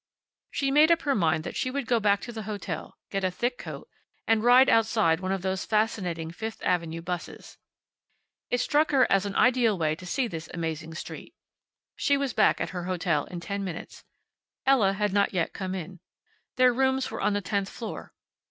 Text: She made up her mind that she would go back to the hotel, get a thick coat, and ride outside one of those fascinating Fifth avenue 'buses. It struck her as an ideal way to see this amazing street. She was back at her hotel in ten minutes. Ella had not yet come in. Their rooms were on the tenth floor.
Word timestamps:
She 0.49 0.71
made 0.71 0.89
up 0.91 1.03
her 1.03 1.13
mind 1.13 1.43
that 1.43 1.55
she 1.55 1.69
would 1.69 1.85
go 1.85 1.99
back 1.99 2.21
to 2.21 2.31
the 2.31 2.41
hotel, 2.49 2.97
get 3.11 3.23
a 3.23 3.29
thick 3.29 3.59
coat, 3.59 3.87
and 4.25 4.43
ride 4.43 4.67
outside 4.67 5.19
one 5.19 5.31
of 5.31 5.43
those 5.43 5.63
fascinating 5.63 6.31
Fifth 6.31 6.59
avenue 6.63 7.03
'buses. 7.03 7.59
It 8.49 8.61
struck 8.61 8.89
her 8.89 9.05
as 9.11 9.27
an 9.27 9.35
ideal 9.35 9.77
way 9.77 9.93
to 9.95 10.07
see 10.07 10.27
this 10.27 10.49
amazing 10.55 10.95
street. 10.95 11.35
She 11.95 12.17
was 12.17 12.33
back 12.33 12.59
at 12.59 12.71
her 12.71 12.85
hotel 12.85 13.25
in 13.25 13.41
ten 13.41 13.63
minutes. 13.63 14.03
Ella 14.65 14.93
had 14.93 15.13
not 15.13 15.35
yet 15.35 15.53
come 15.53 15.75
in. 15.75 15.99
Their 16.55 16.73
rooms 16.73 17.11
were 17.11 17.21
on 17.21 17.33
the 17.33 17.39
tenth 17.41 17.69
floor. 17.69 18.11